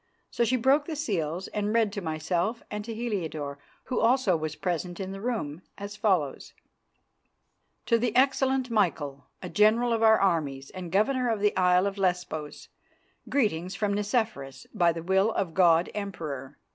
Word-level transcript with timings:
So 0.31 0.43
she 0.43 0.55
broke 0.55 0.85
the 0.85 0.95
seals 0.95 1.47
and 1.49 1.75
read 1.75 1.93
to 1.93 2.01
myself 2.01 2.63
and 2.71 2.83
to 2.85 2.95
Heliodore, 2.95 3.59
who 3.83 3.99
also 3.99 4.35
was 4.35 4.55
present 4.55 4.99
in 4.99 5.11
the 5.11 5.21
room, 5.21 5.61
as 5.77 5.95
follows: 5.95 6.53
"'To 7.85 7.99
the 7.99 8.15
Excellent 8.15 8.71
Michael, 8.71 9.27
a 9.43 9.49
General 9.49 9.93
of 9.93 10.01
our 10.01 10.19
armies 10.19 10.71
and 10.71 10.91
Governor 10.91 11.29
of 11.29 11.39
the 11.39 11.55
Isle 11.55 11.85
of 11.85 11.99
Lesbos, 11.99 12.67
Greetings 13.29 13.75
from 13.75 13.93
Nicephorus, 13.93 14.65
by 14.73 14.91
the 14.91 15.03
will 15.03 15.33
of 15.33 15.53
God 15.53 15.91
Emperor. 15.93 16.57